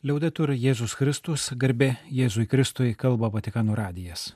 Liaudetur 0.00 0.54
Jėzus 0.56 0.94
Kristus, 0.96 1.50
garbė 1.60 1.90
Jėzui 2.08 2.46
Kristui, 2.48 2.94
kalba 2.96 3.28
Vatikano 3.28 3.74
radijas. 3.76 4.30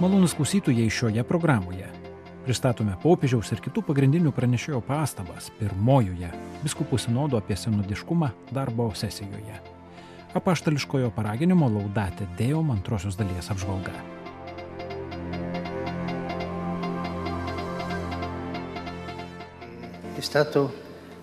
Malonus 0.00 0.32
klausytojai 0.38 0.88
šioje 0.88 1.26
programoje. 1.28 1.90
Pristatome 2.48 2.96
popiežiaus 3.04 3.52
ir 3.52 3.60
kitų 3.60 3.84
pagrindinių 3.90 4.32
pranešėjo 4.32 4.80
pastabas 4.88 5.52
pirmojoje 5.60 6.32
biskupų 6.64 6.96
sinodo 7.04 7.36
apie 7.36 7.60
senodiškumą 7.60 8.32
darbo 8.56 8.88
sesijoje. 8.96 9.60
Apaštališkojo 10.32 11.12
paraginimo 11.12 11.68
laudate 11.68 12.32
Deo 12.40 12.64
antrosios 12.72 13.20
dalies 13.20 13.52
apžvalga. 13.52 14.13
Stato 20.24 20.72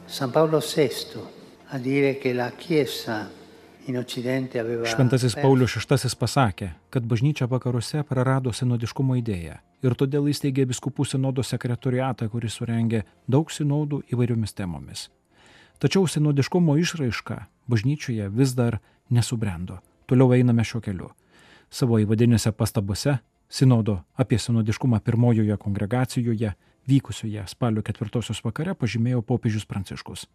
San 0.05 0.29
Paolo 0.29 0.59
VI 0.59 1.19
a 1.69 1.77
dire 1.79 2.17
che 2.17 2.33
la 2.33 2.51
Chiesa 2.51 3.29
in 3.85 3.97
Occidente 3.97 4.59
aveva... 4.59 4.85
Šventasis 4.85 5.33
Paulius 5.41 5.73
VI 5.73 6.13
pasakė, 6.19 6.67
kad 6.93 7.07
bažnyčia 7.09 7.47
vakaruose 7.49 8.03
prarado 8.05 8.53
sinodiškumo 8.53 9.17
idėją 9.17 9.57
ir 9.81 9.97
todėl 9.97 10.29
įsteigė 10.29 10.67
biskupų 10.69 11.07
sinodo 11.09 11.41
sekretoriatą, 11.41 12.29
kuris 12.29 12.59
surengė 12.59 13.01
daug 13.25 13.49
sinodų 13.49 14.03
įvairiomis 14.13 14.53
temomis. 14.53 15.07
Tačiau 15.81 16.05
sinodiškumo 16.05 16.77
išraiška 16.77 17.39
bažnyčioje 17.73 18.29
vis 18.29 18.53
dar 18.53 18.77
nesubrendo. 19.09 19.79
Toliau 20.05 20.37
einame 20.37 20.61
šiuo 20.61 20.83
keliu. 20.85 21.09
Savo 21.73 21.97
įvadinėse 21.97 22.53
pastabose 22.53 23.17
sinodo 23.49 24.03
apie 24.13 24.37
sinodiškumą 24.37 25.01
pirmojoje 25.01 25.57
kongregacijoje 25.57 26.53
vykusioje 26.89 27.43
spalio 27.47 27.83
ketvirtosios 27.85 28.41
vakare 28.45 28.75
pažymėjo 28.77 29.21
popiežius 29.25 29.67
Pranciškus. 29.69 30.27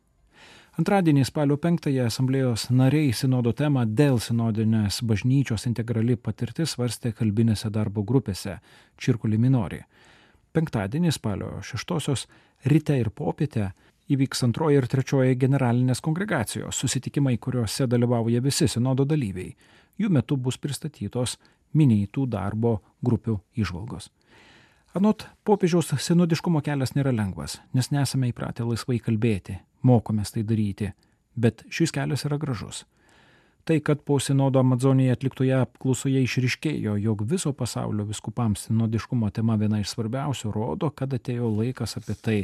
Antradienį 0.76 1.22
spalio 1.24 1.56
5-ąją 1.56 2.04
asamblėjos 2.10 2.66
nariai 2.68 3.14
sinodo 3.16 3.54
temą 3.56 3.86
dėl 3.98 4.18
sinodinės 4.20 5.00
bažnyčios 5.08 5.64
integrali 5.70 6.18
patirtis 6.20 6.74
svarstė 6.76 7.14
kalbinėse 7.16 7.70
darbo 7.72 8.04
grupėse 8.04 8.58
Čirkuli 9.00 9.38
Minori. 9.40 9.80
Penktadienį 10.52 11.14
spalio 11.16 11.48
6-osios 11.64 12.26
ryte 12.68 12.98
ir 13.00 13.08
popietę 13.08 13.70
įvyks 14.12 14.44
antroji 14.46 14.78
ir 14.82 14.86
trečioji 14.92 15.38
generalinės 15.40 16.04
kongregacijos 16.04 16.76
susitikimai, 16.84 17.38
kuriuose 17.40 17.88
dalyvauja 17.88 18.44
visi 18.44 18.68
sinodo 18.68 19.08
dalyviai. 19.08 19.56
Jų 19.96 20.12
metu 20.12 20.36
bus 20.36 20.60
pristatytos 20.60 21.38
minėtų 21.76 22.28
darbo 22.36 22.78
grupių 23.04 23.40
išvalgos. 23.56 24.10
Anot 24.96 25.26
popiežiaus 25.44 25.90
sinodiškumo 26.00 26.62
kelias 26.64 26.94
nėra 26.96 27.10
lengvas, 27.12 27.58
nes 27.76 27.90
nesame 27.92 28.30
įpratę 28.30 28.64
laisvai 28.64 28.96
kalbėti, 29.04 29.58
mokomės 29.84 30.30
tai 30.32 30.44
daryti, 30.48 30.86
bet 31.36 31.66
šis 31.68 31.92
kelias 31.92 32.24
yra 32.24 32.38
gražus. 32.40 32.86
Tai, 33.68 33.76
kad 33.84 34.00
po 34.08 34.16
sinodo 34.22 34.62
Amazonėje 34.62 35.12
atliktoje 35.18 35.52
apklausoje 35.58 36.22
išriškėjo, 36.24 36.94
jog 37.02 37.26
viso 37.28 37.52
pasaulio 37.52 38.06
viskupams 38.08 38.70
sinodiškumo 38.70 39.28
tema 39.36 39.58
viena 39.60 39.82
iš 39.82 39.92
svarbiausių, 39.92 40.54
rodo, 40.54 40.88
kad 40.88 41.12
atėjo 41.12 41.50
laikas 41.58 41.98
apie 42.00 42.16
tai 42.16 42.38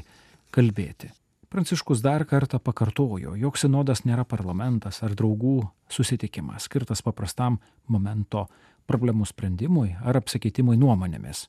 kalbėti. 0.53 1.09
Pranciškus 1.49 2.05
dar 2.05 2.27
kartą 2.29 2.61
pakartojo, 2.61 3.33
jog 3.41 3.57
sinodas 3.57 4.05
nėra 4.05 4.27
parlamentas 4.29 5.01
ar 5.07 5.17
draugų 5.17 5.63
susitikimas, 5.89 6.69
skirtas 6.69 7.01
paprastam 7.01 7.63
momento 7.89 8.45
problemų 8.85 9.31
sprendimui 9.33 9.95
ar 10.05 10.21
apsikeitimui 10.21 10.77
nuomonėmis. 10.77 11.47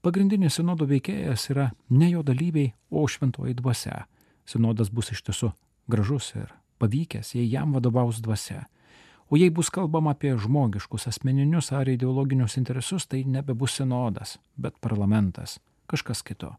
Pagrindinis 0.00 0.54
sinodo 0.56 0.86
veikėjas 0.88 1.50
yra 1.52 1.66
ne 1.92 2.06
jo 2.08 2.22
dalyviai, 2.24 2.72
o 2.88 3.02
šventoji 3.04 3.52
dvasia. 3.58 4.06
Sinodas 4.48 4.88
bus 4.88 5.10
iš 5.12 5.20
tiesų 5.26 5.50
gražus 5.92 6.30
ir 6.38 6.54
pavykęs, 6.80 7.34
jei 7.36 7.44
jam 7.44 7.74
vadovaus 7.76 8.22
dvasia. 8.24 8.64
O 9.28 9.36
jei 9.36 9.52
bus 9.52 9.68
kalbama 9.70 10.14
apie 10.16 10.32
žmogiškus 10.40 11.04
asmeninius 11.12 11.68
ar 11.76 11.92
ideologinius 11.92 12.56
interesus, 12.56 13.04
tai 13.06 13.26
nebebus 13.28 13.76
sinodas, 13.76 14.38
bet 14.56 14.80
parlamentas, 14.80 15.58
kažkas 15.86 16.24
kito. 16.24 16.54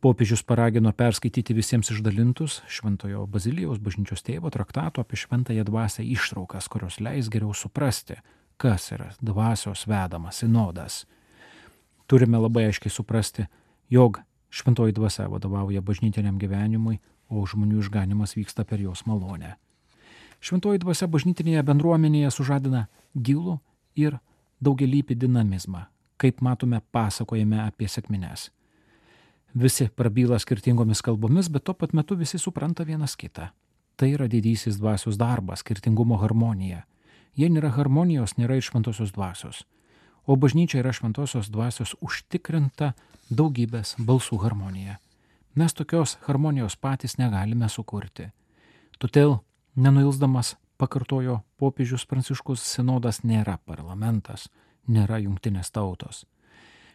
Popiežius 0.00 0.46
paragino 0.46 0.94
perskaityti 0.96 1.52
visiems 1.52 1.90
išdalintus 1.90 2.62
Šventojo 2.70 3.26
Bazilijos 3.26 3.82
bažnyčios 3.82 4.22
tėvo 4.24 4.54
traktato 4.54 5.02
apie 5.02 5.18
šventąją 5.18 5.66
dvasę 5.66 6.06
ištraukas, 6.06 6.70
kurios 6.70 7.02
leis 7.02 7.28
geriau 7.28 7.50
suprasti, 7.52 8.22
kas 8.56 8.92
yra 8.94 9.10
dvasios 9.20 9.84
vedamas 9.90 10.40
sinodas 10.40 11.02
turime 12.10 12.38
labai 12.42 12.66
aiškiai 12.66 12.90
suprasti, 12.90 13.46
jog 13.90 14.18
šventoji 14.50 14.92
dvasia 14.92 15.28
vadovauja 15.30 15.80
bažnytiniam 15.80 16.38
gyvenimui, 16.42 16.98
o 17.30 17.44
žmonių 17.46 17.84
išganimas 17.84 18.34
vyksta 18.34 18.64
per 18.66 18.82
jos 18.82 19.04
malonę. 19.06 19.54
Šventoji 20.42 20.82
dvasia 20.82 21.06
bažnytinėje 21.06 21.62
bendruomenėje 21.68 22.32
sužadina 22.34 22.88
gilų 23.14 23.60
ir 23.94 24.18
daugelįpį 24.58 25.14
dinamizmą, 25.22 25.84
kaip 26.18 26.42
matome 26.42 26.82
pasakojame 26.90 27.60
apie 27.62 27.86
sėkmines. 27.86 28.48
Visi 29.54 29.86
prabyla 29.94 30.38
skirtingomis 30.42 31.02
kalbomis, 31.06 31.46
bet 31.50 31.68
tuo 31.68 31.74
pat 31.74 31.94
metu 31.94 32.18
visi 32.18 32.38
supranta 32.38 32.86
vienas 32.86 33.14
kitą. 33.18 33.50
Tai 33.94 34.08
yra 34.10 34.26
didysis 34.30 34.78
dvasios 34.80 35.18
darbas, 35.20 35.62
skirtingumo 35.62 36.18
harmonija. 36.18 36.86
Jei 37.38 37.50
nėra 37.52 37.70
harmonijos, 37.76 38.34
nėra 38.38 38.58
ir 38.58 38.66
šventosios 38.66 39.12
dvasios 39.14 39.62
o 40.26 40.36
bažnyčia 40.36 40.80
yra 40.82 40.92
šventosios 40.92 41.50
dvasios 41.50 41.94
užtikrinta 42.00 42.92
daugybės 43.30 43.94
balsų 43.98 44.40
harmonija. 44.44 44.98
Mes 45.54 45.74
tokios 45.74 46.16
harmonijos 46.26 46.76
patys 46.76 47.16
negalime 47.18 47.68
sukurti. 47.68 48.30
Todėl, 49.02 49.40
nenuilsdamas, 49.74 50.56
pakartojo 50.78 51.40
popiežius 51.58 52.06
Pranciškus, 52.06 52.62
sinodas 52.62 53.22
nėra 53.24 53.58
parlamentas, 53.66 54.48
nėra 54.86 55.18
jungtinės 55.24 55.72
tautos. 55.74 56.24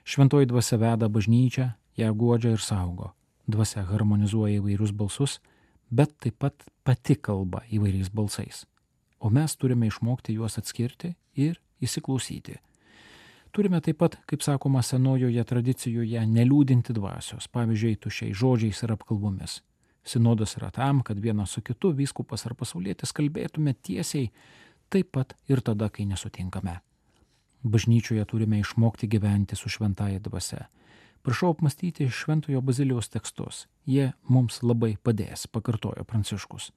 Šventoji 0.06 0.48
dvasia 0.50 0.78
veda 0.78 1.10
bažnyčią, 1.10 1.72
ją 1.98 2.14
godžia 2.14 2.54
ir 2.56 2.62
saugo. 2.62 3.12
Dvasia 3.48 3.84
harmonizuoja 3.86 4.60
įvairius 4.60 4.94
balsus, 4.94 5.40
bet 5.90 6.14
taip 6.22 6.38
pat 6.42 6.66
pati 6.84 7.16
kalba 7.16 7.64
įvairiais 7.70 8.10
balsais. 8.14 8.66
O 9.20 9.30
mes 9.30 9.56
turime 9.58 9.88
išmokti 9.90 10.36
juos 10.38 10.58
atskirti 10.62 11.16
ir 11.36 11.60
įsiklausyti. 11.82 12.60
Turime 13.56 13.80
taip 13.80 14.02
pat, 14.02 14.18
kaip 14.28 14.42
sakoma 14.44 14.82
senojoje 14.84 15.44
tradicijoje, 15.48 16.20
neliūdinti 16.28 16.92
dvasios, 16.98 17.46
pavyzdžiui, 17.56 17.94
tušiai 18.04 18.34
žodžiais 18.36 18.82
ir 18.84 18.92
apkalbomis. 18.92 19.62
Sinodas 20.04 20.58
yra 20.60 20.74
tam, 20.76 21.00
kad 21.08 21.22
vienas 21.24 21.54
su 21.56 21.64
kitu 21.64 21.94
vyskupas 21.96 22.44
ar 22.50 22.56
pasaulietis 22.60 23.16
kalbėtume 23.16 23.72
tiesiai, 23.80 24.28
taip 24.92 25.14
pat 25.16 25.38
ir 25.48 25.62
tada, 25.64 25.88
kai 25.88 26.04
nesutinkame. 26.10 26.74
Bažnyčioje 27.64 28.26
turime 28.28 28.60
išmokti 28.60 29.08
gyventi 29.08 29.56
su 29.56 29.72
šventaja 29.72 30.20
dvasia. 30.28 30.68
Prašau 31.24 31.54
apmastyti 31.56 32.10
Šventojo 32.12 32.60
Bazilijos 32.62 33.08
tekstus. 33.10 33.70
Jie 33.88 34.12
mums 34.28 34.60
labai 34.68 34.98
padės, 35.00 35.48
pakartojo 35.48 36.04
Pranciškus. 36.04 36.74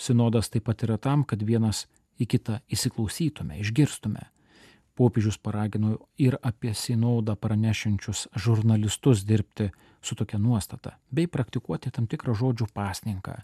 Sinodas 0.00 0.48
taip 0.48 0.70
pat 0.72 0.88
yra 0.88 0.96
tam, 0.96 1.28
kad 1.28 1.44
vienas 1.44 1.84
į 2.16 2.32
kitą 2.32 2.60
įsiklausytume, 2.72 3.60
išgirstume 3.60 4.24
popiežius 4.98 5.38
paragino 5.38 5.96
ir 6.18 6.36
apie 6.42 6.74
sinodą 6.74 7.36
pranešančius 7.38 8.26
žurnalistus 8.34 9.22
dirbti 9.28 9.70
su 10.02 10.18
tokia 10.18 10.38
nuostata, 10.38 10.96
bei 11.10 11.30
praktikuoti 11.30 11.92
tam 11.94 12.06
tikrą 12.10 12.34
žodžių 12.34 12.68
pasninką. 12.74 13.38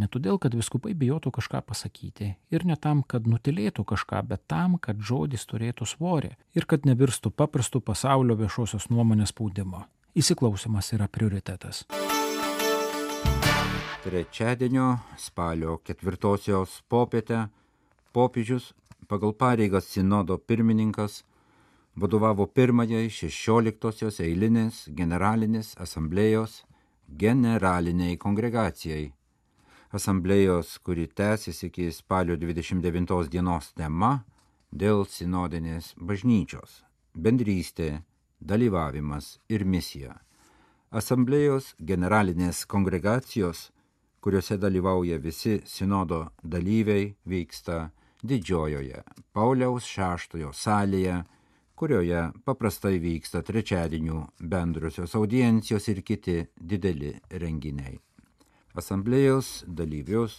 Ne 0.00 0.08
todėl, 0.08 0.38
kad 0.40 0.54
viskupai 0.56 0.94
bijotų 0.96 1.32
kažką 1.36 1.60
pasakyti 1.66 2.30
ir 2.54 2.64
ne 2.64 2.76
tam, 2.76 3.02
kad 3.02 3.26
nutilėtų 3.28 3.84
kažką, 3.84 4.22
bet 4.30 4.46
tam, 4.48 4.78
kad 4.80 5.02
žodis 5.02 5.44
turėtų 5.50 5.86
svorį 5.86 6.30
ir 6.56 6.66
kad 6.66 6.86
nevirstų 6.88 7.34
paprastų 7.36 7.82
pasaulio 7.84 8.38
viešosios 8.38 8.88
nuomonės 8.90 9.34
spaudimo. 9.34 9.84
Įsiklausimas 10.16 10.90
yra 10.96 11.06
prioritetas. 11.06 11.84
Trečiadienio 14.00 14.94
spalio 15.20 15.76
ketvirtosios 15.84 16.80
popietę 16.88 17.50
popiežius 18.16 18.72
pagal 19.08 19.32
pareigas 19.32 19.84
sinodo 19.84 20.38
pirmininkas 20.38 21.22
vadovavo 21.96 22.46
pirmajai 22.46 23.08
šešioliktosios 23.10 24.20
eilinės 24.24 24.84
generalinės 24.96 25.74
asamblėjos 25.84 26.62
generaliniai 27.18 28.16
kongregacijai. 28.16 29.10
Asamblėjos, 29.90 30.78
kuri 30.86 31.08
tęsiasi 31.08 31.66
iki 31.66 31.88
spalio 31.92 32.36
29 32.38 33.26
dienos 33.28 33.72
tema 33.74 34.24
dėl 34.70 35.02
sinodinės 35.04 35.94
bažnyčios- 35.98 36.84
bendrystė, 37.24 38.02
dalyvavimas 38.40 39.38
ir 39.48 39.64
misija. 39.64 40.14
Asamblėjos 40.90 41.74
generalinės 41.82 42.64
kongregacijos, 42.66 43.70
kuriuose 44.20 44.56
dalyvauja 44.58 45.18
visi 45.18 45.60
sinodo 45.66 46.30
dalyviai, 46.42 47.14
vyksta 47.26 47.90
didžiojoje 48.22 49.02
Pauliaus 49.32 49.86
šeštojo 49.88 50.52
salėje, 50.56 51.22
kurioje 51.80 52.26
paprastai 52.44 52.98
vyksta 53.00 53.40
trečiadienių 53.46 54.20
bendrosios 54.52 55.14
audiencijos 55.16 55.88
ir 55.88 56.02
kiti 56.04 56.36
dideli 56.56 57.14
renginiai. 57.30 57.96
Asamblėjos 58.76 59.64
dalyvius, 59.66 60.36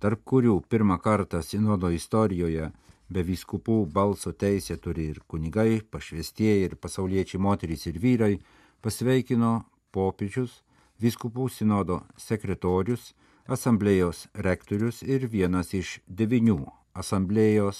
tarp 0.00 0.24
kurių 0.24 0.62
pirmą 0.72 0.96
kartą 1.02 1.42
sinodo 1.44 1.92
istorijoje 1.92 2.70
be 3.12 3.22
vyskupų 3.28 3.84
balso 3.92 4.32
teisė 4.32 4.78
turi 4.80 5.10
ir 5.12 5.20
kunigai, 5.28 5.82
pašvestieji 5.84 6.68
ir 6.70 6.76
pasauliečiai 6.80 7.40
moterys 7.40 7.86
ir 7.86 8.00
vyrai, 8.00 8.34
pasveikino 8.80 9.54
popiežius, 9.92 10.62
vyskupų 11.02 11.50
sinodo 11.52 12.02
sekretorius, 12.16 13.12
asamblėjos 13.46 14.28
rektorius 14.34 15.02
ir 15.02 15.28
vienas 15.28 15.74
iš 15.76 15.98
devinių 16.08 16.81
asamblėjos 16.94 17.78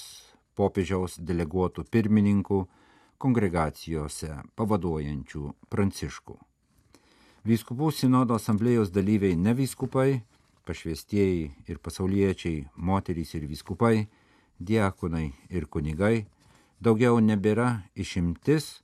popiežiaus 0.56 1.18
deleguotų 1.20 1.84
pirmininkų 1.92 2.62
kongregacijose 3.22 4.40
pavaduojančių 4.58 5.44
pranciškų. 5.72 6.36
Vyskupų 7.46 7.90
sinodo 7.94 8.36
asamblėjos 8.38 8.92
dalyviai 8.94 9.36
ne 9.36 9.54
vyskupai, 9.58 10.22
pašvestieji 10.66 11.50
ir 11.66 11.80
pasauliečiai, 11.82 12.68
moterys 12.76 13.34
ir 13.34 13.48
vyskupai, 13.50 14.06
diakonai 14.62 15.32
ir 15.50 15.66
kunigai 15.66 16.26
daugiau 16.82 17.20
nebėra 17.22 17.82
išimtis, 17.94 18.82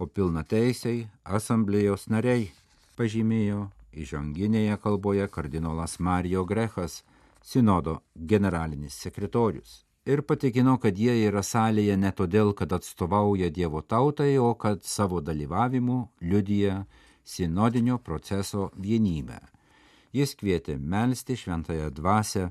o 0.00 0.06
pilna 0.06 0.42
teisiai 0.44 1.08
asamblėjos 1.24 2.08
nariai, 2.12 2.50
pažymėjo 2.96 3.68
įžanginėje 3.92 4.76
kalboje 4.80 5.26
kardinolas 5.28 5.98
Marijo 6.00 6.44
Grechas, 6.48 7.02
sinodo 7.42 8.00
generalinis 8.14 8.98
sekretorius. 9.00 9.84
Ir 10.06 10.22
patikino, 10.22 10.78
kad 10.80 10.96
jie 10.98 11.12
yra 11.28 11.42
salėje 11.44 11.96
ne 12.00 12.10
todėl, 12.16 12.54
kad 12.56 12.72
atstovauja 12.72 13.50
Dievo 13.52 13.82
tautai, 13.82 14.38
o 14.38 14.54
kad 14.54 14.82
savo 14.82 15.20
dalyvavimu 15.20 15.98
liudyja 16.20 16.84
sinodinio 17.24 17.98
proceso 17.98 18.70
vienybę. 18.76 19.38
Jis 20.12 20.34
kvietė 20.34 20.78
melstį 20.80 21.36
šventąją 21.42 21.90
dvasę, 21.94 22.48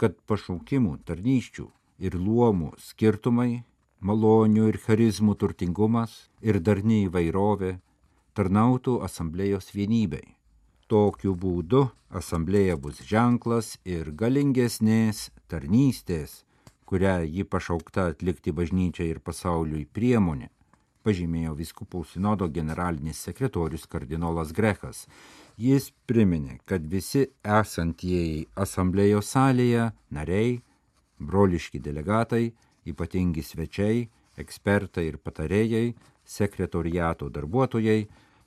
kad 0.00 0.16
pašaukimų, 0.26 0.96
tarnyščių 1.06 1.66
ir 2.02 2.16
luomų 2.16 2.72
skirtumai, 2.82 3.62
malonių 4.00 4.70
ir 4.72 4.80
charizmų 4.82 5.36
turtingumas 5.40 6.16
ir 6.40 6.60
darni 6.60 7.04
įvairovė 7.06 7.76
tarnautų 8.36 8.98
asamblėjos 9.06 9.70
vienybei. 9.76 10.35
Tokiu 10.86 11.32
būdu 11.34 11.80
asamblėja 12.14 12.76
bus 12.78 13.00
ženklas 13.02 13.72
ir 13.82 14.12
galingesnės 14.14 15.30
tarnystės, 15.50 16.44
kurią 16.86 17.24
ji 17.26 17.42
pašaukta 17.42 18.04
atlikti 18.12 18.52
bažnyčiai 18.54 19.08
ir 19.10 19.18
pasauliui 19.18 19.82
priemonė, 19.98 20.46
pažymėjo 21.02 21.56
viskupų 21.58 22.04
sinodo 22.12 22.46
generalinis 22.46 23.18
sekretorius 23.26 23.88
kardinolas 23.90 24.52
Grechas. 24.54 25.08
Jis 25.58 25.88
priminė, 26.06 26.60
kad 26.70 26.86
visi 26.86 27.24
esantieji 27.42 28.44
asamblėjos 28.54 29.32
salėje 29.34 29.88
nariai, 30.14 30.60
broliški 31.18 31.80
delegatai, 31.82 32.52
ypatingi 32.86 33.42
svečiai, 33.42 34.04
ekspertai 34.38 35.08
ir 35.08 35.18
patarėjai, 35.18 35.96
sekretoriato 36.22 37.26
darbuotojai, 37.34 38.06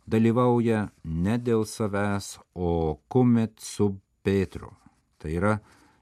dalyvauja 0.09 0.87
ne 1.03 1.37
dėl 1.37 1.65
savęs, 1.69 2.37
o 2.55 2.99
kumet 3.11 3.59
sub 3.61 3.99
Petro. 4.25 4.73
Tai 5.19 5.31
yra 5.35 5.55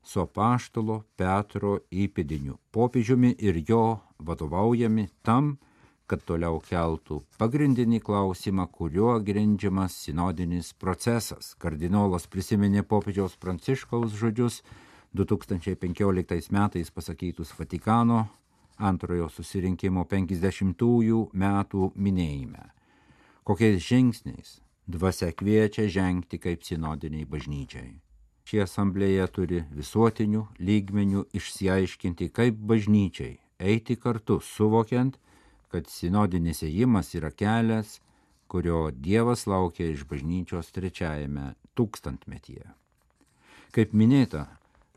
su 0.04 0.22
apaštalo 0.24 1.02
Petro 1.20 1.78
įpėdiniu 1.92 2.58
popiežiumi 2.72 3.34
ir 3.44 3.60
jo 3.68 4.00
vadovaujami 4.24 5.08
tam, 5.28 5.58
kad 6.08 6.24
toliau 6.24 6.62
keltų 6.64 7.20
pagrindinį 7.42 8.00
klausimą, 8.06 8.70
kuriuo 8.72 9.18
grindžiamas 9.28 9.98
sinodinis 10.06 10.72
procesas. 10.80 11.52
Kardinolas 11.60 12.30
prisiminė 12.32 12.86
popiežiaus 12.88 13.36
pranciškaus 13.42 14.16
žodžius 14.16 14.62
2015 15.18 16.54
metais 16.56 16.94
pasakytus 16.96 17.52
Vatikano 17.60 18.24
antrojo 18.78 19.28
susirinkimo 19.34 20.06
50-ųjų 20.08 21.28
metų 21.34 21.92
minėjime 21.98 22.77
kokiais 23.48 23.80
žingsniais 23.80 24.58
dvasia 24.92 25.32
kviečia 25.32 25.86
žengti 25.88 26.36
kaip 26.36 26.66
sinodiniai 26.68 27.24
bažnyčiai. 27.32 27.94
Ši 28.44 28.60
asamblėja 28.64 29.28
turi 29.32 29.62
visuotinių 29.72 30.42
lygmenių 30.60 31.22
išsiaiškinti, 31.40 32.28
kaip 32.36 32.58
bažnyčiai 32.72 33.38
eiti 33.60 33.96
kartu, 33.96 34.42
suvokiant, 34.44 35.16
kad 35.72 35.88
sinodinis 35.88 36.60
ėjimas 36.68 37.14
yra 37.16 37.32
kelias, 37.32 38.02
kurio 38.52 38.90
Dievas 38.92 39.46
laukia 39.48 39.88
iš 39.94 40.04
bažnyčios 40.12 40.74
trečiajame 40.76 41.54
tūkstantmetyje. 41.80 42.68
Kaip 43.72 43.96
minėta, 43.96 44.44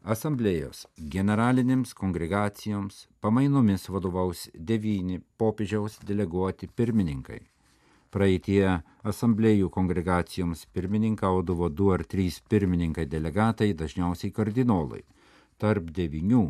asamblėjos 0.02 0.88
generalinėms 1.14 1.94
kongregacijoms 1.94 3.06
pamainomis 3.22 3.86
vadovaus 3.94 4.48
devyni 4.54 5.22
popiežiaus 5.38 6.02
deleguoti 6.02 6.66
pirmininkai 6.66 7.44
Praeitie 8.10 8.80
asamblėjų 9.06 9.68
kongregacijoms 9.70 10.64
pirmininkaudavo 10.74 11.68
du 11.70 11.92
ar 11.94 12.02
trys 12.02 12.40
pirmininkai 12.50 13.04
delegatai, 13.06 13.70
dažniausiai 13.78 14.32
kardinolai. 14.34 15.04
Tarp 15.62 15.92
devinių 15.94 16.48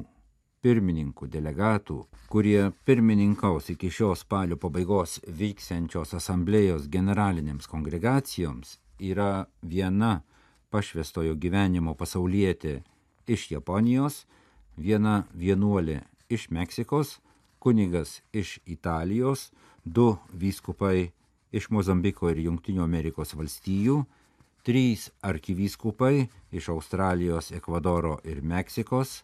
pirmininkų 0.64 1.28
delegatų, 1.32 1.98
kurie 2.32 2.70
pirmininkaus 2.88 3.70
iki 3.74 3.90
šios 3.92 4.24
spalio 4.24 4.56
pabaigos 4.60 5.18
vyksiančios 5.24 6.14
asamblėjos 6.16 6.88
generalinėms 6.92 7.68
kongregacijoms, 7.68 8.78
yra 9.00 9.46
viena 9.60 10.20
pašvestojo 10.72 11.36
gyvenimo 11.40 11.96
pasaulietė 11.96 12.80
iš 13.28 13.50
Japonijos, 13.52 14.24
viena 14.76 15.24
vienuolė 15.34 16.02
iš 16.32 16.48
Meksikos, 16.50 17.18
kunigas 17.60 18.20
iš 18.32 18.58
Italijos, 18.64 19.50
du 19.84 20.14
vyskupai 20.32 21.10
iš 21.52 21.70
Mozambiko 21.74 22.30
ir 22.30 22.42
Junktinių 22.46 22.84
Amerikos 22.84 23.34
valstijų, 23.38 24.04
trys 24.66 25.08
arkivyskupai 25.22 26.28
iš 26.52 26.68
Australijos, 26.74 27.50
Ekvadoro 27.56 28.18
ir 28.24 28.42
Meksikos, 28.42 29.22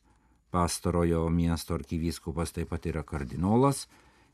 pastarojo 0.51 1.29
miesto 1.31 1.75
arkivyskupas 1.77 2.55
taip 2.57 2.73
pat 2.73 2.87
yra 2.87 3.03
kardinolas, 3.05 3.87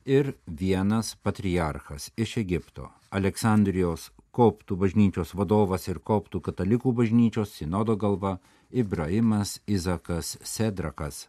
ir 0.05 0.35
vienas 0.47 1.15
patriarchas 1.23 2.11
iš 2.17 2.37
Egipto, 2.43 2.91
Aleksandrijos 3.11 4.11
koptų 4.33 4.77
bažnyčios 4.81 5.35
vadovas 5.37 5.87
ir 5.89 6.01
koptų 6.01 6.41
katalikų 6.49 6.93
bažnyčios 6.97 7.53
sinodo 7.59 7.97
galva 7.97 8.39
Ibrahimas 8.73 9.61
Izakas 9.67 10.39
Sedrakas. 10.43 11.29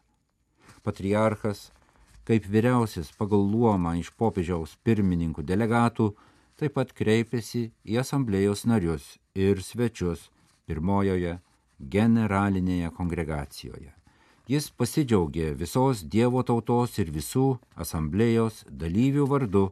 Patriarchas, 0.84 1.72
kaip 2.24 2.48
vyriausias 2.48 3.12
pagal 3.18 3.44
luomą 3.52 3.98
iš 4.00 4.14
popiežiaus 4.16 4.78
pirmininkų 4.84 5.44
delegatų, 5.44 6.14
taip 6.64 6.78
pat 6.78 6.94
kreipėsi 6.96 7.66
į 7.84 7.98
asamblėjos 8.00 8.62
narius 8.70 9.06
ir 9.36 9.60
svečius 9.60 10.30
pirmojoje 10.64 11.34
generalinėje 11.92 12.92
kongregacijoje. 12.96 13.92
Jis 14.48 14.70
pasidžiaugė 14.72 15.50
visos 15.60 16.04
Dievo 16.14 16.44
tautos 16.48 16.96
ir 17.04 17.12
visų 17.12 17.58
asamblėjos 17.76 18.62
dalyvių 18.70 19.28
vardu 19.28 19.66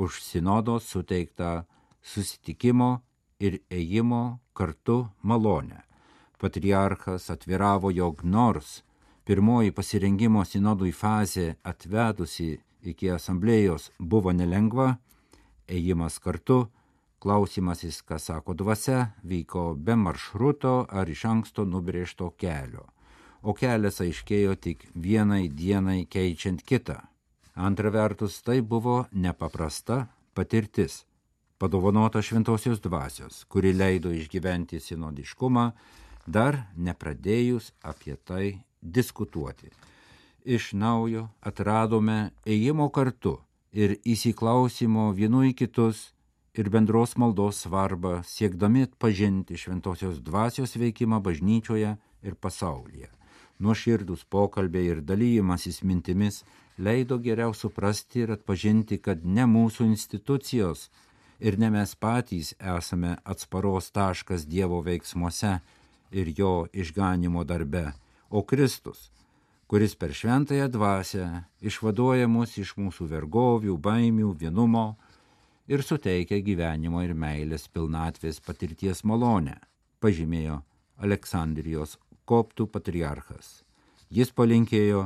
už 0.00 0.22
sinodo 0.24 0.78
suteiktą 0.80 1.66
susitikimo 2.00 3.02
ir 3.40 3.60
ėjimo 3.68 4.40
kartu 4.56 5.10
malonę. 5.20 5.82
Patriarchas 6.40 7.28
atviravo, 7.28 7.92
jog 7.92 8.24
nors 8.24 8.80
pirmoji 9.28 9.76
pasirengimo 9.76 10.46
sinodui 10.48 10.96
fazė 10.96 11.54
atvedusi 11.64 12.54
iki 12.80 13.12
asamblėjos 13.12 13.90
buvo 14.00 14.32
nelengva, 14.32 14.94
ėjimas 15.70 16.18
kartu, 16.22 16.64
klausimasis, 17.20 18.00
ką 18.02 18.18
sako 18.18 18.54
dvasia, 18.56 19.12
vyko 19.22 19.74
be 19.76 19.96
maršruto 19.96 20.86
ar 20.88 21.10
iš 21.12 21.26
anksto 21.28 21.66
nubrėžto 21.68 22.32
kelio, 22.40 22.86
o 23.42 23.54
kelias 23.54 24.00
aiškėjo 24.00 24.56
tik 24.56 24.86
vienai 24.94 25.48
dienai 25.48 26.06
keičiant 26.08 26.64
kitą. 26.64 26.98
Antra 27.54 27.90
vertus, 27.92 28.40
tai 28.42 28.60
buvo 28.62 29.04
nepaprasta 29.12 30.06
patirtis, 30.34 31.04
padovanota 31.60 32.22
šventosios 32.24 32.80
dvasios, 32.80 33.44
kuri 33.44 33.74
leido 33.76 34.12
išgyventi 34.16 34.80
sinodiškumą, 34.80 35.66
dar 36.26 36.62
nepradėjus 36.76 37.72
apie 37.82 38.16
tai 38.16 38.62
diskutuoti. 38.80 39.68
Iš 40.48 40.72
naujo 40.72 41.26
atradome 41.44 42.30
ėjimo 42.48 42.88
kartu 42.88 43.36
ir 43.72 43.96
įsiklausimo 44.04 45.10
vienų 45.14 45.44
į 45.50 45.54
kitus 45.62 46.10
ir 46.58 46.70
bendros 46.70 47.16
maldos 47.16 47.62
svarbą 47.64 48.20
siekdami 48.26 48.86
atpažinti 48.88 49.58
šventosios 49.58 50.18
dvasios 50.26 50.74
veikimą 50.76 51.20
bažnyčioje 51.22 51.96
ir 52.22 52.34
pasaulyje. 52.34 53.10
Nuoširdus 53.60 54.24
pokalbiai 54.24 54.88
ir 54.94 55.02
dalyjimasis 55.04 55.82
mintimis 55.84 56.42
leido 56.78 57.18
geriau 57.20 57.54
suprasti 57.54 58.24
ir 58.24 58.32
atpažinti, 58.34 58.98
kad 58.98 59.24
ne 59.24 59.44
mūsų 59.46 59.86
institucijos 59.92 60.88
ir 61.40 61.58
ne 61.60 61.70
mes 61.70 61.94
patys 61.94 62.54
esame 62.58 63.16
atsparos 63.24 63.90
taškas 63.92 64.46
Dievo 64.48 64.80
veiksmuose 64.82 65.58
ir 66.10 66.32
jo 66.36 66.66
išganimo 66.72 67.44
darbe, 67.44 67.92
o 68.30 68.42
Kristus, 68.42 69.10
kuris 69.70 69.94
per 69.94 70.10
šventąją 70.10 70.66
dvasę 70.68 71.24
išvaduoja 71.62 72.26
mus 72.26 72.56
iš 72.58 72.72
mūsų 72.74 73.04
vergovių, 73.12 73.76
baimių, 73.78 74.32
vienumo 74.40 74.96
ir 75.70 75.84
suteikia 75.86 76.40
gyvenimo 76.42 77.04
ir 77.06 77.12
meilės 77.14 77.68
pilnatvės 77.70 78.40
patirties 78.42 79.04
malonę, 79.06 79.54
pažymėjo 80.02 80.56
Aleksandrijos 80.98 81.94
koptų 82.26 82.66
patriarchas. 82.66 83.60
Jis 84.10 84.34
palinkėjo, 84.34 85.04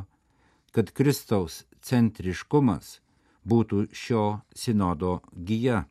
kad 0.72 0.94
Kristaus 0.96 1.66
centriškumas 1.84 3.02
būtų 3.44 3.90
šio 3.92 4.24
sinodo 4.56 5.18
gyja, 5.36 5.84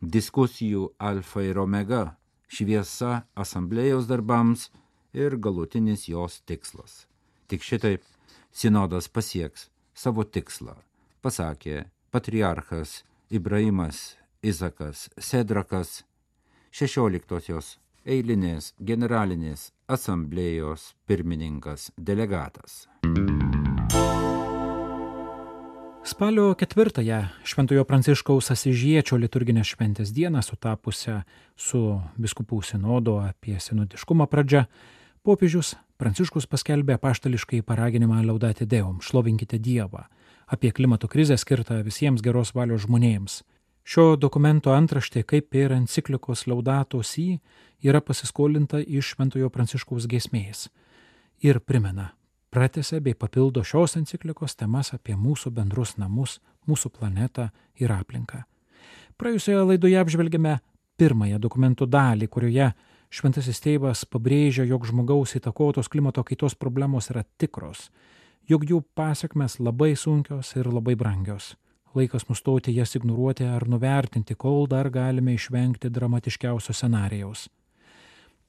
diskusijų 0.00 0.94
alfa 0.96 1.44
ir 1.44 1.60
omega, 1.60 2.16
šviesa 2.48 3.26
asamblėjos 3.36 4.08
darbams 4.08 4.70
ir 5.12 5.36
galutinis 5.36 6.08
jos 6.08 6.40
tikslas. 6.48 7.04
Tik 7.52 7.60
šitaip 7.60 8.13
sinodas 8.54 9.08
pasieks 9.10 9.68
savo 9.94 10.24
tikslą, 10.24 10.76
pasakė 11.22 11.84
patriarchas 12.14 13.02
Ibrahimas 13.30 14.14
Izakas 14.42 15.08
Sedrakas 15.18 16.04
16-osios 16.74 17.76
eilinės 18.06 18.72
generalinės 18.78 19.72
asamblėjos 19.90 20.92
pirmininkas 21.08 21.90
delegatas. 21.98 22.84
Spalio 26.04 26.50
ketvirtąją 26.60 27.22
Šventojo 27.48 27.86
Pranciškaus 27.88 28.50
Asižiečio 28.52 29.16
liturginės 29.16 29.70
šventės 29.72 30.12
dieną 30.12 30.42
sutapusią 30.44 31.22
su 31.56 31.80
biskupų 32.20 32.60
sinodo 32.60 33.16
apie 33.24 33.56
sinodiškumą 33.56 34.26
pradžią, 34.28 34.66
popiežius 35.24 35.72
Pranciškus 35.98 36.48
paskelbė 36.50 36.96
paštališkai 36.98 37.62
paraginimą 37.62 38.22
Laudati 38.26 38.66
Deum, 38.66 38.98
šlovinkite 39.00 39.60
Dievą, 39.62 40.06
apie 40.46 40.72
klimato 40.74 41.08
krizę 41.08 41.36
skirtą 41.38 41.82
visiems 41.86 42.22
geros 42.22 42.50
valios 42.54 42.82
žmonėms. 42.88 43.42
Šio 43.84 44.16
dokumento 44.16 44.72
antraštė, 44.74 45.22
kaip 45.22 45.54
ir 45.54 45.74
enciklikos 45.76 46.46
Laudato 46.50 47.02
Si, 47.02 47.38
yra 47.84 48.00
pasiskolinta 48.00 48.80
iš 48.80 49.12
Šventojo 49.14 49.50
Pranciškaus 49.54 50.08
giesmės 50.10 50.68
ir 51.44 51.60
primena, 51.60 52.08
pratęsia 52.50 53.00
bei 53.00 53.14
papildo 53.14 53.62
šios 53.64 53.96
enciklikos 54.00 54.56
temas 54.56 54.94
apie 54.96 55.14
mūsų 55.14 55.52
bendrus 55.54 55.96
namus, 56.00 56.40
mūsų 56.66 56.90
planetą 56.96 57.50
ir 57.76 57.92
aplinką. 57.92 58.44
Praėjusioje 59.20 59.66
laidoje 59.68 60.00
apžvelgėme 60.00 60.58
pirmąją 60.98 61.38
dokumento 61.38 61.86
dalį, 61.86 62.28
kurioje 62.28 62.72
Šventasis 63.14 63.60
tėvas 63.62 64.00
pabrėžia, 64.10 64.64
jog 64.66 64.88
žmogaus 64.90 65.36
įtakotos 65.38 65.86
klimato 65.86 66.24
kaitos 66.26 66.56
problemos 66.58 67.12
yra 67.12 67.20
tikros, 67.38 67.84
jog 68.50 68.64
jų 68.66 68.80
pasiekmes 68.98 69.60
labai 69.62 69.92
sunkios 69.94 70.48
ir 70.58 70.66
labai 70.66 70.96
brangios. 70.98 71.52
Laikas 71.94 72.26
nustoti 72.26 72.74
jas 72.74 72.96
ignoruoti 72.98 73.46
ar 73.46 73.68
nuvertinti, 73.70 74.34
kol 74.34 74.66
dar 74.66 74.90
galime 74.90 75.36
išvengti 75.36 75.92
dramatiškiausio 75.94 76.74
scenarijaus. 76.74 77.44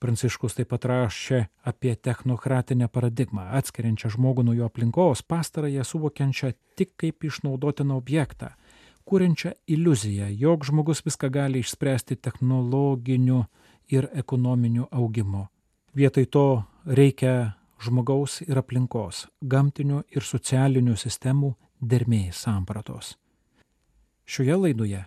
Pranciškus 0.01 0.57
taip 0.57 0.71
pat 0.73 0.87
rašė 0.89 1.43
apie 1.69 1.93
technokratinę 1.93 2.89
paradigmą, 2.89 3.45
atskiriančią 3.59 4.15
žmogų 4.15 4.47
nuo 4.47 4.55
jo 4.57 4.65
aplinkos, 4.65 5.21
pastarąją 5.29 5.85
suvokiančią 5.85 6.49
tik 6.73 6.95
kaip 7.03 7.29
išnaudotiną 7.29 7.99
objektą, 8.01 8.49
kuriančią 9.05 9.53
iliuziją, 9.69 10.31
jog 10.41 10.65
žmogus 10.65 11.05
viską 11.05 11.29
gali 11.29 11.61
išspręsti 11.61 12.17
technologiniu 12.17 13.43
ir 13.91 14.07
ekonominiu 14.13 14.87
augimu. 14.91 15.45
Vietoj 15.95 16.25
to 16.25 16.63
reikia 16.85 17.51
žmogaus 17.79 18.41
ir 18.41 18.57
aplinkos, 18.59 19.27
gamtinių 19.41 20.03
ir 20.15 20.23
socialinių 20.23 20.95
sistemų 20.97 21.53
dermės 21.81 22.41
sampratos. 22.45 23.15
Šioje 24.25 24.55
laidoje 24.57 25.05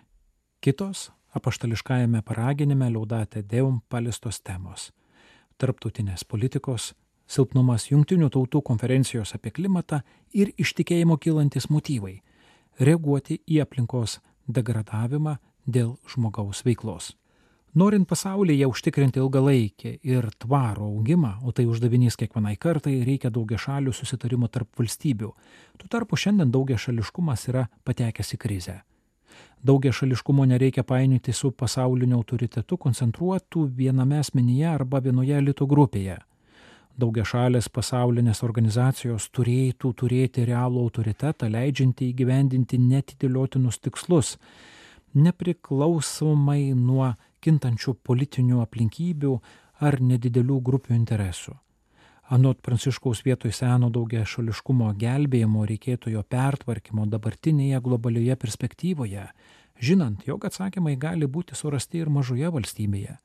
kitos 0.60 1.10
apaštališkajame 1.34 2.22
paraginime 2.22 2.90
liaudate 2.90 3.42
Deum 3.42 3.80
palistos 3.88 4.40
temos- 4.40 4.92
tarptautinės 5.58 6.24
politikos, 6.24 6.94
silpnumas 7.26 7.90
jungtinių 7.90 8.30
tautų 8.30 8.62
konferencijos 8.62 9.34
apie 9.34 9.50
klimatą 9.50 10.02
ir 10.32 10.52
iš 10.56 10.74
tikėjimo 10.74 11.18
kylantis 11.18 11.68
motyvai- 11.68 12.22
reaguoti 12.86 13.40
į 13.46 13.62
aplinkos 13.62 14.20
degradavimą 14.48 15.38
dėl 15.66 15.96
žmogaus 16.06 16.62
veiklos. 16.64 17.16
Norint 17.78 18.08
pasaulyje 18.08 18.66
užtikrinti 18.66 19.20
ilgalaikį 19.20 19.90
ir 20.08 20.24
tvarų 20.42 20.86
augimą, 20.88 21.34
o 21.46 21.52
tai 21.54 21.66
uždavinys 21.68 22.16
kiekvienai 22.18 22.56
kartai, 22.58 22.96
reikia 23.06 23.30
daugia 23.30 23.58
šalių 23.60 23.92
susitarimų 23.94 24.48
tarp 24.50 24.80
valstybių. 24.80 25.28
Tuo 25.78 25.90
tarpu 25.92 26.18
šiandien 26.18 26.50
daugia 26.50 26.78
šališkumas 26.80 27.44
yra 27.52 27.66
patekęs 27.86 28.32
į 28.34 28.38
krizę. 28.42 28.74
Daugia 29.62 29.92
šališkumo 29.94 30.46
nereikia 30.48 30.82
painioti 30.82 31.34
su 31.36 31.52
pasauliniu 31.52 32.16
autoritetu 32.18 32.80
koncentruotų 32.82 33.68
viename 33.76 34.18
asmenyje 34.24 34.66
arba 34.72 35.02
vienoje 35.04 35.38
elito 35.38 35.68
grupėje. 35.70 36.18
Daugia 36.98 37.22
šalės 37.28 37.68
pasaulinės 37.70 38.42
organizacijos 38.42 39.28
turėtų 39.30 39.92
turėti 40.02 40.48
realų 40.48 40.88
autoritetą, 40.88 41.52
leidžiantį 41.52 42.10
įgyvendinti 42.10 42.80
netidėliotinus 42.88 43.78
tikslus, 43.84 44.34
nepriklausomai 45.14 46.72
nuo 46.74 47.12
kintančių 47.44 47.94
politinių 48.04 48.60
aplinkybių 48.64 49.32
ar 49.84 50.00
nedidelių 50.02 50.60
grupių 50.64 50.94
interesų. 50.96 51.54
Anot 52.28 52.60
Pranciškaus 52.60 53.22
vietoj 53.24 53.54
seno 53.56 53.88
daugia 53.88 54.26
šališkumo 54.28 54.90
gelbėjimo 55.00 55.62
reikėtų 55.70 56.12
jo 56.12 56.22
pertvarkymo 56.28 57.06
dabartinėje 57.08 57.80
globalioje 57.80 58.36
perspektyvoje, 58.36 59.24
žinant, 59.80 60.26
jog 60.28 60.44
atsakymai 60.44 60.98
gali 61.00 61.24
būti 61.24 61.56
surasti 61.56 62.02
ir 62.02 62.10
mažoje 62.12 62.50
valstybėje. 62.52 63.16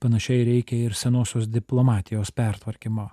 Panašiai 0.00 0.46
reikia 0.48 0.78
ir 0.86 0.96
senosios 0.96 1.44
diplomatijos 1.52 2.32
pertvarkymo. 2.32 3.10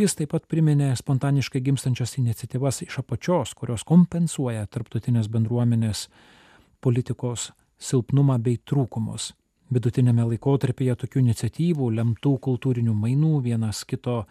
Jis 0.00 0.16
taip 0.16 0.32
pat 0.32 0.46
priminė 0.48 0.94
spontaniškai 0.96 1.60
gimstančias 1.66 2.16
iniciatyvas 2.16 2.80
iš 2.86 3.00
apačios, 3.02 3.52
kurios 3.58 3.84
kompensuoja 3.84 4.64
tarptautinės 4.72 5.28
bendruomenės 5.28 6.06
politikos 6.80 7.50
silpnumą 7.76 8.38
bei 8.40 8.56
trūkumus. 8.56 9.34
Vidutinėme 9.70 10.24
laikotarpyje 10.32 10.96
tokių 11.04 11.20
iniciatyvų, 11.22 11.90
lemtų 11.94 12.32
kultūrinių 12.42 12.94
mainų, 12.94 13.36
vienas 13.44 13.84
kito 13.86 14.24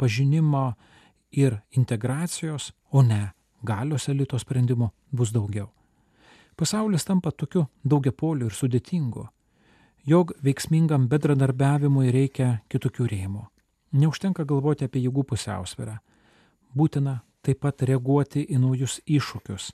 pažinimo 0.00 0.72
ir 1.30 1.60
integracijos, 1.78 2.72
o 2.90 3.02
ne 3.06 3.28
galios 3.62 4.08
elito 4.08 4.38
sprendimo 4.38 4.90
bus 5.12 5.30
daugiau. 5.32 5.68
Pasaulis 6.56 7.06
tampa 7.06 7.30
tokiu 7.30 7.68
daugiapoliu 7.84 8.50
ir 8.50 8.56
sudėtingu, 8.56 9.28
jog 10.04 10.34
veiksmingam 10.42 11.06
bedradarbiavimui 11.08 12.10
reikia 12.10 12.50
kitokių 12.68 13.06
rėmų. 13.14 13.44
Neužtenka 13.92 14.44
galvoti 14.44 14.86
apie 14.86 15.02
jėgų 15.06 15.24
pusiausvyrą. 15.30 15.96
Būtina 16.74 17.20
taip 17.42 17.62
pat 17.64 17.82
reaguoti 17.82 18.44
į 18.44 18.58
naujus 18.62 19.00
iššūkius, 19.06 19.70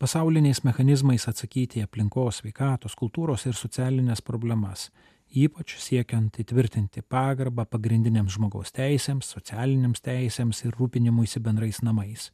pasauliniais 0.00 0.62
mechanizmais 0.64 1.26
atsakyti 1.28 1.82
į 1.82 1.84
aplinkos, 1.84 2.40
sveikatos, 2.40 2.96
kultūros 2.96 3.44
ir 3.46 3.56
socialinės 3.56 4.22
problemas, 4.24 4.88
ypač 5.28 5.76
siekiant 5.78 6.38
įtvirtinti 6.40 7.04
pagarbą 7.04 7.66
pagrindiniams 7.68 8.38
žmogaus 8.38 8.72
teisėms, 8.72 9.28
socialiniams 9.36 10.00
teisėms 10.00 10.64
ir 10.64 10.78
rūpinimuisi 10.78 11.42
bendrais 11.44 11.82
namais. 11.84 12.30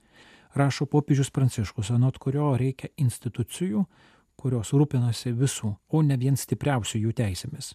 Rašo 0.57 0.87
popiežius 0.87 1.33
Pranciškus, 1.35 1.91
anot 1.93 2.21
kurio 2.23 2.55
reikia 2.57 2.93
institucijų, 2.97 3.83
kurios 4.39 4.71
rūpinasi 4.73 5.35
visų, 5.37 5.75
o 5.91 6.03
ne 6.07 6.17
vien 6.17 6.39
stipriausių 6.39 7.03
jų 7.03 7.17
teisėmis. 7.19 7.75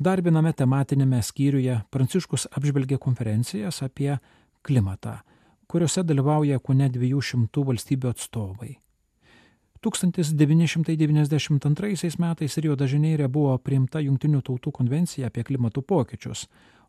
Dar 0.00 0.22
viename 0.24 0.54
tematinėme 0.56 1.20
skyriuje 1.22 1.76
Pranciškus 1.92 2.48
apžvelgė 2.56 2.96
konferencijas 2.98 3.82
apie 3.84 4.16
klimatą 4.64 5.20
kuriuose 5.72 6.04
dalyvauja 6.04 6.60
ko 6.60 6.76
ne 6.76 6.90
200 6.92 7.64
valstybių 7.68 8.08
atstovai. 8.12 8.72
1992 9.82 12.14
metais 12.22 12.54
Rio 12.62 12.74
dažinėje 12.78 13.26
buvo 13.32 13.56
priimta 13.58 13.98
Junktinių 14.04 14.40
tautų 14.46 14.70
konvencija 14.76 15.26
apie 15.26 15.42
klimato 15.48 15.80
pokyčius, 15.82 16.40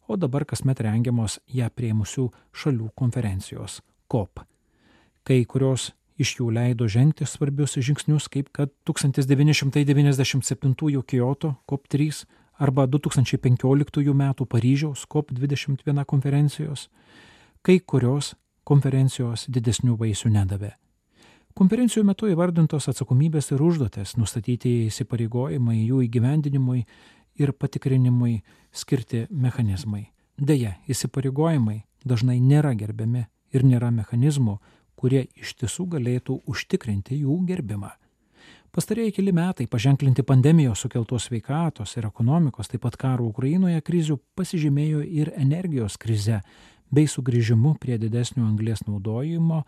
o 0.08 0.16
dabar 0.20 0.46
kasmet 0.46 0.80
rengiamos 0.84 1.40
ją 1.48 1.70
prieimusių 1.74 2.32
šalių 2.54 2.90
konferencijos 2.94 3.82
COP, 4.12 4.40
kai 5.25 5.46
kurios 5.50 5.92
iš 6.22 6.38
jų 6.38 6.54
leido 6.54 6.86
žengti 6.86 7.25
svarbius 7.25 7.74
žingsnius, 7.80 8.30
kaip 8.30 8.54
kad 8.54 8.70
1997 8.86 11.02
Kyoto 11.02 11.58
COP3 11.66 12.25
arba 12.60 12.86
2015 12.86 14.13
m. 14.13 14.34
Paryžiaus 14.46 15.08
COP21 15.10 16.06
konferencijos, 16.06 16.90
kai 17.63 17.80
kurios 17.80 18.36
konferencijos 18.63 19.48
didesnių 19.50 19.98
vaisių 20.00 20.32
nedavė. 20.34 20.74
Konferencijų 21.53 22.01
metu 22.08 22.29
įvardintos 22.32 22.88
atsakomybės 22.89 23.51
ir 23.53 23.62
užduotės, 23.62 24.15
nustatyti 24.17 24.88
įsipareigojimai 24.88 25.84
jų 25.84 26.00
įgyvendinimui 26.08 26.79
ir 27.38 27.53
patikrinimui 27.53 28.39
skirti 28.74 29.27
mechanizmai. 29.29 30.08
Deja, 30.38 30.79
įsipareigojimai 30.89 31.84
dažnai 32.05 32.39
nėra 32.41 32.74
gerbiami 32.74 33.27
ir 33.53 33.65
nėra 33.70 33.91
mechanizmų, 33.93 34.58
kurie 34.98 35.27
iš 35.38 35.53
tiesų 35.60 35.86
galėtų 35.93 36.39
užtikrinti 36.50 37.20
jų 37.22 37.38
gerbimą. 37.46 37.91
Pastarėjai 38.74 39.13
keli 39.13 39.32
metai 39.38 39.67
paženklinti 39.70 40.24
pandemijos 40.25 40.82
sukeltos 40.82 41.27
sveikatos 41.27 41.91
ir 42.00 42.08
ekonomikos, 42.08 42.72
taip 42.72 42.82
pat 42.82 42.98
karo 42.98 43.27
Ukrainoje 43.29 43.84
krizių 43.86 44.17
pasižymėjo 44.34 45.03
ir 45.05 45.29
energijos 45.38 46.00
krize 46.01 46.39
bei 46.94 47.10
sugrįžimu 47.10 47.76
prie 47.82 47.98
didesnio 47.98 48.46
anglės 48.46 48.86
naudojimo 48.88 49.64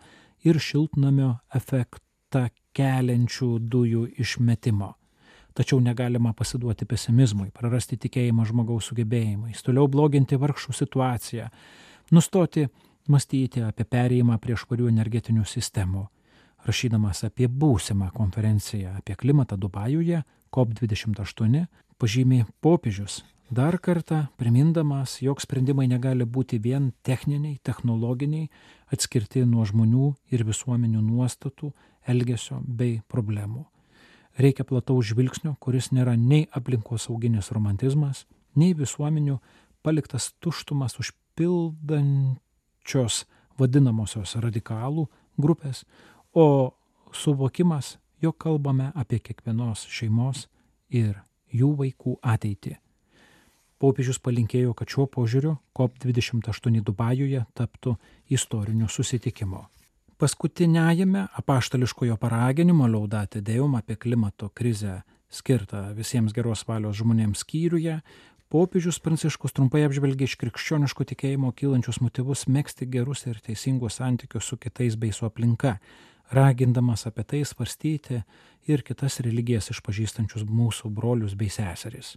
ir 0.46 0.60
šiltnamio 0.62 1.32
efektą 1.54 2.46
keliančių 2.76 3.50
dujų 3.72 4.06
išmetimo. 4.22 4.92
Tačiau 5.56 5.80
negalima 5.80 6.34
pasiduoti 6.36 6.84
pesimizmui, 6.84 7.48
prarasti 7.48 7.96
tikėjimą 7.96 8.44
žmogaus 8.50 8.90
sugebėjimais, 8.90 9.62
toliau 9.64 9.88
bloginti 9.88 10.36
vargšų 10.36 10.74
situaciją, 10.76 11.46
nustoti 12.12 12.66
mąstyti 13.08 13.62
apie 13.64 13.86
perėjimą 13.88 14.36
prie 14.42 14.58
švarių 14.60 14.90
energetinių 14.92 15.46
sistemų. 15.48 16.04
Rašydamas 16.66 17.22
apie 17.28 17.48
būsimą 17.48 18.10
konferenciją 18.12 18.98
apie 18.98 19.16
klimatą 19.16 19.56
Dubajuje, 19.56 20.20
COP28, 20.52 21.64
pažymė 21.98 22.46
popiežius, 22.60 23.24
dar 23.50 23.78
kartą 23.78 24.26
primindamas, 24.36 25.22
jog 25.22 25.40
sprendimai 25.40 25.88
negali 25.88 26.24
būti 26.24 26.58
vien 26.62 26.92
techniniai, 27.06 27.58
technologiniai, 27.62 28.50
atskirti 28.92 29.44
nuo 29.46 29.64
žmonių 29.66 30.14
ir 30.32 30.44
visuomenių 30.46 31.00
nuostatų, 31.02 31.72
elgesio 32.06 32.62
bei 32.66 33.02
problemų. 33.08 33.66
Reikia 34.36 34.64
plataus 34.68 35.06
žvilgsnio, 35.10 35.56
kuris 35.60 35.92
nėra 35.96 36.16
nei 36.16 36.48
aplinkosauginis 36.52 37.50
romantizmas, 37.56 38.26
nei 38.54 38.74
visuomenių 38.76 39.38
paliktas 39.82 40.32
tuštumas 40.44 40.98
užpildančios 41.00 43.26
vadinamosios 43.56 44.36
radikalų 44.42 45.08
grupės, 45.40 45.84
o 46.36 46.72
suvokimas, 47.16 47.96
jog 48.20 48.36
kalbame 48.40 48.92
apie 48.94 49.18
kiekvienos 49.24 49.86
šeimos 49.88 50.48
ir 50.92 51.26
jų 51.52 51.72
vaikų 51.78 52.18
ateitį. 52.22 52.76
Popiežius 53.76 54.18
palinkėjo, 54.24 54.72
kad 54.72 54.88
šiuo 54.88 55.04
požiūriu 55.12 55.58
COP28 55.76 56.80
Dubajuje 56.80 57.42
taptų 57.54 57.96
istoriniu 58.32 58.88
susitikimu. 58.88 59.66
Paskutiniajame 60.16 61.26
apaštališkojo 61.36 62.16
paraginimo 62.16 62.86
Laudate 62.88 63.42
Deum 63.44 63.74
apie 63.76 63.98
klimato 64.00 64.48
krizę 64.48 65.02
skirtą 65.28 65.90
visiems 65.92 66.32
geros 66.32 66.64
valios 66.64 66.96
žmonėms 66.96 67.42
skyriuje, 67.44 67.98
popiežius 68.48 68.96
Pranciškus 69.04 69.52
trumpai 69.52 69.84
apžvelgia 69.84 70.24
iš 70.24 70.38
krikščioniško 70.40 71.04
tikėjimo 71.12 71.52
kylančius 71.58 72.00
motyvus 72.00 72.46
mėgsti 72.48 72.88
gerus 72.88 73.26
ir 73.28 73.42
teisingus 73.44 74.00
santykius 74.00 74.48
su 74.48 74.56
kitais 74.56 74.96
bei 74.96 75.12
su 75.12 75.28
aplinka, 75.28 75.76
ragindamas 76.30 77.06
apie 77.06 77.24
tai 77.24 77.42
svarstyti 77.44 78.22
ir 78.66 78.82
kitas 78.82 79.20
religijas 79.20 79.70
išpažįstančius 79.74 80.46
mūsų 80.48 80.90
brolius 80.90 81.34
bei 81.34 81.50
seseris. 81.52 82.16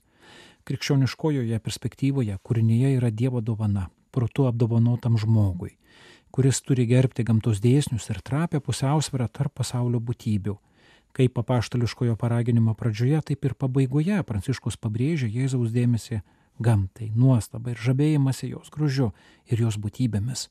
Krikščioniškojoje 0.66 1.60
perspektyvoje 1.60 2.38
kūrinyje 2.44 2.96
yra 2.98 3.10
Dievo 3.10 3.42
dovana, 3.42 3.89
protu 4.12 4.46
apdovanotam 4.50 5.18
žmogui 5.18 5.75
kuris 6.32 6.62
turi 6.62 6.86
gerbti 6.89 7.25
gamtos 7.25 7.62
dėsnius 7.63 8.10
ir 8.13 8.22
trapę 8.25 8.62
pusiausvyrą 8.63 9.28
tarp 9.34 9.56
pasaulio 9.60 10.00
būtybių. 10.00 10.56
Kaip 11.18 11.34
papaštališkojo 11.34 12.16
paraginimo 12.22 12.75
pradžioje, 12.78 13.22
taip 13.32 13.46
ir 13.46 13.56
pabaigoje 13.58 14.22
Pranciškus 14.24 14.78
pabrėžia 14.78 15.30
Jėzaus 15.34 15.74
dėmesį 15.74 16.22
gamtai, 16.62 17.10
nuostabą 17.16 17.74
ir 17.74 17.82
žavėjimąsi 17.82 18.51
jos 18.51 18.70
gružiu 18.70 19.10
ir 19.50 19.66
jos 19.66 19.79
būtybėmis. 19.81 20.48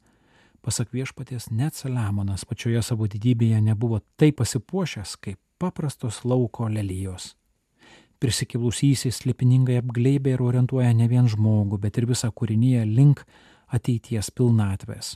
Pasak 0.63 0.93
viešpaties, 0.93 1.51
net 1.51 1.75
Saliamonas 1.79 2.45
pačioje 2.45 2.83
savo 2.83 3.07
didybėje 3.07 3.61
nebuvo 3.63 4.01
taip 4.19 4.41
pasipuošęs 4.41 5.17
kaip 5.23 5.39
paprastos 5.59 6.25
lauko 6.25 6.69
lelyjos. 6.69 7.35
Prisikilusysis 8.19 9.21
slėpiningai 9.23 9.79
apgleibė 9.79 10.35
ir 10.35 10.43
orientuoja 10.43 10.91
ne 10.95 11.07
vien 11.07 11.29
žmogų, 11.31 11.79
bet 11.79 12.01
ir 12.01 12.09
visą 12.11 12.33
kūrinyje 12.35 12.83
link 12.91 13.23
ateities 13.71 14.33
pilnatvės. 14.35 15.15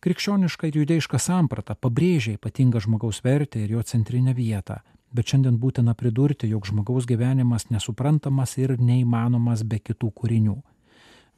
Krikščioniška 0.00 0.70
ir 0.70 0.78
judėjiška 0.80 1.18
samprata 1.20 1.74
pabrėžia 1.76 2.38
ypatingą 2.38 2.80
žmogaus 2.80 3.20
vertę 3.20 3.60
ir 3.60 3.74
jo 3.74 3.82
centrinę 3.84 4.32
vietą, 4.32 4.78
bet 5.12 5.28
šiandien 5.28 5.58
būtina 5.60 5.92
pridurti, 5.92 6.48
jog 6.48 6.64
žmogaus 6.64 7.04
gyvenimas 7.04 7.68
nesuprantamas 7.68 8.56
ir 8.56 8.78
neįmanomas 8.80 9.66
be 9.68 9.82
kitų 9.84 10.08
kūrinių. 10.16 10.56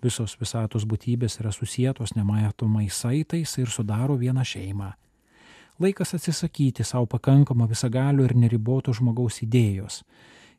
Visos 0.02 0.34
visatos 0.40 0.86
būtybės 0.88 1.38
yra 1.38 1.52
susijėtos 1.54 2.16
nematomais 2.16 2.96
saitais 3.04 3.54
ir 3.58 3.70
sudaro 3.70 4.16
vieną 4.18 4.42
šeimą. 4.42 4.90
Laikas 5.82 6.14
atsisakyti 6.18 6.84
savo 6.84 7.06
pakankamo 7.06 7.66
visagalių 7.70 8.26
ir 8.26 8.34
neriboto 8.36 8.92
žmogaus 8.92 9.40
idėjos 9.46 10.02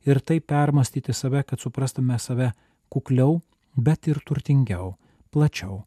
ir 0.06 0.20
taip 0.20 0.48
permastyti 0.48 1.14
save, 1.14 1.44
kad 1.44 1.60
suprastume 1.60 2.18
save 2.20 2.52
kukliau, 2.92 3.42
bet 3.76 4.08
ir 4.08 4.20
turtingiau, 4.26 4.96
plačiau, 5.32 5.84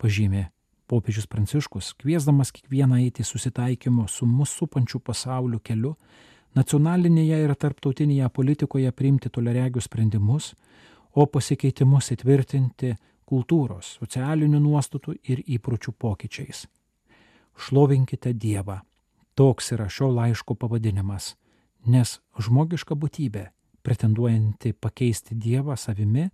pažymė 0.00 0.48
Popiežius 0.88 1.26
Pranciškus, 1.28 1.92
kviesdamas 2.00 2.48
kiekvieną 2.52 2.96
eiti 3.02 3.24
susitaikymo 3.24 4.06
su 4.08 4.24
mūsų 4.24 4.62
supančiu 4.62 5.00
pasauliu 5.04 5.60
keliu, 5.60 5.90
nacionalinėje 6.56 7.42
ir 7.44 7.52
tarptautinėje 7.60 8.30
politikoje 8.32 8.92
priimti 8.96 9.28
toleregius 9.28 9.84
sprendimus, 9.84 10.54
o 11.14 11.26
pasikeitimus 11.26 12.12
įtvirtinti 12.14 12.94
kultūros, 13.28 13.98
socialinių 14.00 14.60
nuostatų 14.64 15.16
ir 15.28 15.42
įpročių 15.46 15.92
pokyčiais. 15.92 16.66
Šlovinkite 17.58 18.32
Dievą. 18.32 18.80
Toks 19.34 19.72
yra 19.74 19.88
šio 19.90 20.10
laiško 20.14 20.56
pavadinimas, 20.58 21.36
nes 21.86 22.18
žmogiška 22.38 22.96
būtybė, 22.98 23.48
pretenduojanti 23.86 24.74
pakeisti 24.74 25.36
Dievą 25.38 25.76
savimi, 25.78 26.28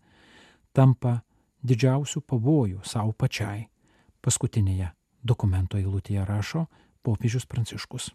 tampa 0.73 1.21
didžiausių 1.65 2.25
pavojų 2.25 2.85
savo 2.85 3.13
pačiai 3.13 3.69
Paskutinėje 4.25 4.89
dokumento 5.21 5.77
eilutėje 5.77 6.25
rašo 6.25 6.65
popiežius 7.05 7.45
Pranciškus. 7.45 8.15